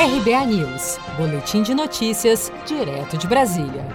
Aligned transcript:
RBA 0.00 0.46
News, 0.46 0.96
Boletim 1.18 1.62
de 1.62 1.74
Notícias, 1.74 2.50
direto 2.66 3.18
de 3.18 3.26
Brasília. 3.26 3.86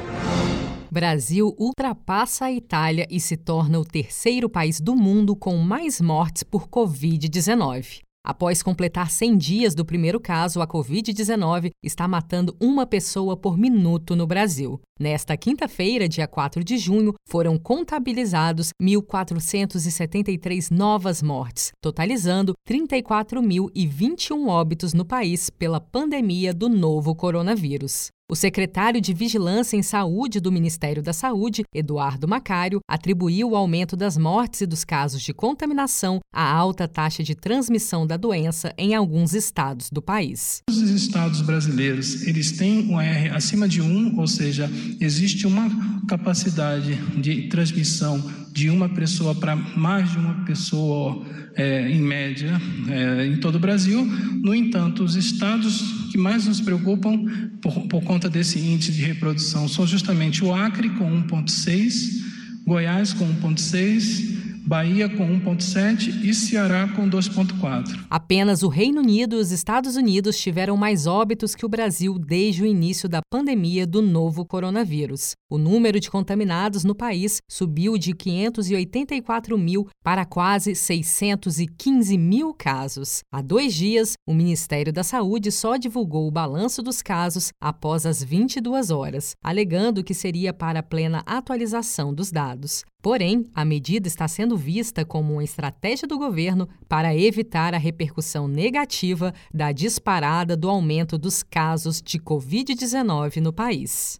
Brasil 0.91 1.55
ultrapassa 1.57 2.45
a 2.45 2.51
Itália 2.51 3.07
e 3.09 3.19
se 3.19 3.35
torna 3.35 3.79
o 3.79 3.83
terceiro 3.83 4.47
país 4.47 4.79
do 4.79 4.95
mundo 4.95 5.35
com 5.35 5.57
mais 5.57 5.99
mortes 5.99 6.43
por 6.43 6.67
Covid-19. 6.67 8.04
Após 8.27 8.63
completar 8.63 9.11
100 9.11 9.37
dias 9.37 9.75
do 9.75 9.85
primeiro 9.85 10.19
caso, 10.19 10.59
a 10.59 10.67
Covid-19 10.67 11.69
está 11.83 12.07
matando 12.07 12.57
uma 12.59 12.83
pessoa 12.83 13.37
por 13.37 13.55
minuto 13.55 14.15
no 14.15 14.25
Brasil. 14.25 14.81
Nesta 14.99 15.37
quinta-feira, 15.37 16.09
dia 16.09 16.27
4 16.27 16.63
de 16.63 16.75
junho, 16.75 17.13
foram 17.29 17.55
contabilizados 17.59 18.69
1.473 18.81 20.71
novas 20.71 21.21
mortes, 21.21 21.71
totalizando 21.79 22.53
34.021 22.67 24.47
óbitos 24.47 24.95
no 24.95 25.05
país 25.05 25.51
pela 25.51 25.79
pandemia 25.79 26.51
do 26.51 26.67
novo 26.67 27.13
coronavírus. 27.13 28.07
O 28.27 28.35
secretário 28.35 28.99
de 28.99 29.13
Vigilância 29.13 29.77
em 29.77 29.83
Saúde 29.83 30.39
do 30.39 30.51
Ministério 30.51 31.03
da 31.03 31.13
Saúde, 31.13 31.63
Eduardo 31.71 32.27
Macário, 32.27 32.79
atribuiu 32.89 33.51
o 33.51 33.55
aumento 33.55 33.95
das 33.95 34.17
mortes 34.17 34.61
e 34.61 34.65
dos 34.65 34.83
casos 34.83 35.21
de 35.21 35.31
contaminação 35.31 36.19
à 36.33 36.51
alta 36.51 36.87
taxa 36.87 37.21
de 37.21 37.35
transmissão 37.35 38.07
da 38.07 38.17
doença 38.17 38.73
em 38.79 38.95
alguns 38.95 39.35
estados 39.35 39.91
do 39.91 40.01
país. 40.01 40.63
Os 40.67 40.79
estados 40.89 41.41
brasileiros, 41.41 42.25
eles 42.25 42.53
têm 42.53 42.87
um 42.89 42.99
R 42.99 43.29
acima 43.29 43.67
de 43.67 43.79
1, 43.79 44.17
ou 44.17 44.25
seja, 44.25 44.67
existe 44.99 45.45
uma 45.45 45.69
capacidade 46.07 46.95
de 47.21 47.47
transmissão 47.47 48.19
de 48.51 48.71
uma 48.71 48.89
pessoa 48.89 49.35
para 49.35 49.55
mais 49.55 50.11
de 50.11 50.17
uma 50.17 50.43
pessoa, 50.45 51.23
é, 51.53 51.91
em 51.91 52.01
média, 52.01 52.59
é, 52.89 53.27
em 53.27 53.37
todo 53.39 53.55
o 53.55 53.59
Brasil. 53.59 54.03
No 54.41 54.55
entanto, 54.55 55.03
os 55.03 55.15
estados 55.15 56.04
que 56.15 56.21
mais 56.21 56.45
nos 56.45 56.61
preocupam 56.61 57.25
por, 57.61 57.87
por 57.89 58.01
conta 58.01 58.29
desse 58.29 58.57
índice 58.57 58.93
de 58.93 59.01
reprodução 59.01 59.67
são 59.67 59.85
justamente 59.85 60.45
o 60.45 60.53
Acre, 60.53 60.89
com 60.91 61.11
1,6, 61.23 62.23
Goiás, 62.65 63.11
com 63.11 63.27
1,6, 63.27 64.34
Bahia 64.65 65.07
com 65.07 65.27
1,7 65.27 66.23
e 66.23 66.33
Ceará 66.33 66.87
com 66.95 67.07
2,4. 67.07 68.05
Apenas 68.09 68.63
o 68.63 68.67
Reino 68.67 68.99
Unido 68.99 69.35
e 69.35 69.39
os 69.39 69.51
Estados 69.51 69.95
Unidos 69.95 70.39
tiveram 70.39 70.75
mais 70.75 71.05
óbitos 71.05 71.53
que 71.53 71.63
o 71.63 71.69
Brasil 71.69 72.17
desde 72.17 72.63
o 72.63 72.65
início 72.65 73.07
da 73.07 73.19
pandemia 73.29 73.85
do 73.85 74.01
novo 74.01 74.43
coronavírus. 74.43 75.33
O 75.47 75.59
número 75.59 75.99
de 75.99 76.09
contaminados 76.09 76.83
no 76.83 76.95
país 76.95 77.37
subiu 77.47 77.95
de 77.95 78.15
584 78.15 79.55
mil 79.55 79.87
para 80.03 80.25
quase 80.25 80.73
615 80.73 82.17
mil 82.17 82.51
casos. 82.51 83.19
Há 83.31 83.43
dois 83.43 83.71
dias, 83.71 84.13
o 84.27 84.33
Ministério 84.33 84.91
da 84.91 85.03
Saúde 85.03 85.51
só 85.51 85.77
divulgou 85.77 86.27
o 86.27 86.31
balanço 86.31 86.81
dos 86.81 87.03
casos 87.03 87.49
após 87.61 88.03
as 88.03 88.23
22 88.23 88.89
horas, 88.89 89.35
alegando 89.43 90.03
que 90.03 90.15
seria 90.15 90.51
para 90.51 90.81
plena 90.81 91.21
atualização 91.27 92.11
dos 92.11 92.31
dados. 92.31 92.83
Porém, 93.05 93.45
a 93.53 93.63
medida 93.63 94.07
está 94.07 94.27
sendo 94.27 94.57
vista 94.57 95.05
como 95.05 95.33
uma 95.33 95.43
estratégia 95.43 96.07
do 96.07 96.17
governo 96.17 96.67
para 96.89 97.15
evitar 97.15 97.75
a 97.75 97.77
repercussão 97.77 98.47
negativa 98.47 99.31
da 99.53 99.71
disparada 99.71 100.57
do 100.57 100.67
aumento 100.67 101.15
dos 101.15 101.43
casos 101.43 102.01
de 102.01 102.17
Covid-19 102.17 103.41
no 103.41 103.53
país. 103.53 104.19